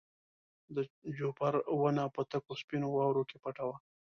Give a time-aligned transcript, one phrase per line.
[0.75, 0.77] د
[1.17, 3.77] جوپر ونه په تکو سپینو واورو کې پټه وه.